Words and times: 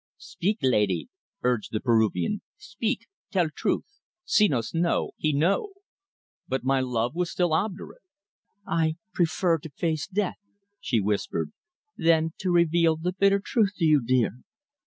"Speak, 0.17 0.57
laidee," 0.63 1.09
urged 1.43 1.71
the 1.71 1.79
Peruvian. 1.79 2.41
"Speak 2.57 3.05
tell 3.31 3.51
truth. 3.55 3.85
Senos 4.25 4.73
know 4.73 5.11
he 5.17 5.31
know!" 5.31 5.73
But 6.47 6.63
my 6.63 6.79
love 6.79 7.13
was 7.13 7.29
still 7.29 7.53
obdurate. 7.53 8.01
"I 8.65 8.95
prefer 9.13 9.59
to 9.59 9.69
face 9.69 10.07
death," 10.07 10.39
she 10.79 10.99
whispered, 10.99 11.51
"than 11.99 12.33
to 12.39 12.49
reveal 12.49 12.95
the 12.95 13.13
bitter 13.13 13.39
truth 13.39 13.73
to 13.75 13.85
you, 13.85 14.01
dear." 14.03 14.41